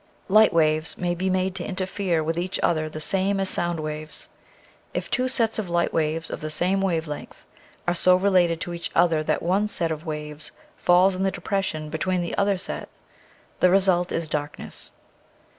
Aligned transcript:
Light 0.29 0.51
waves 0.51 0.97
may 0.97 1.13
be 1.13 1.29
made 1.29 1.53
to 1.53 1.63
interfere 1.63 2.23
with 2.23 2.35
each 2.35 2.59
other 2.63 2.89
the 2.89 2.99
same 2.99 3.39
as 3.39 3.49
sound 3.51 3.79
waves. 3.79 4.29
If 4.95 5.11
two 5.11 5.27
sets 5.27 5.59
of 5.59 5.69
light 5.69 5.93
waves 5.93 6.31
of 6.31 6.41
the 6.41 6.49
same 6.49 6.81
wave 6.81 7.05
length 7.07 7.45
are 7.87 7.93
so 7.93 8.15
related 8.15 8.59
to 8.61 8.73
each 8.73 8.89
other 8.95 9.21
that 9.21 9.43
one 9.43 9.67
set 9.67 9.91
of 9.91 10.03
waves 10.03 10.53
fall 10.75 11.11
in 11.11 11.21
the 11.21 11.29
depression 11.29 11.89
between 11.91 12.23
the 12.23 12.35
other 12.35 12.57
set, 12.57 12.89
the 13.59 13.69
result 13.69 14.11
is 14.11 14.27
darkness. 14.27 14.89